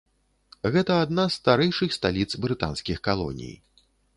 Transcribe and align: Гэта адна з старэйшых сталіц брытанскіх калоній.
Гэта 0.75 0.95
адна 1.01 1.25
з 1.27 1.35
старэйшых 1.41 1.93
сталіц 1.99 2.27
брытанскіх 2.47 2.97
калоній. 3.11 3.55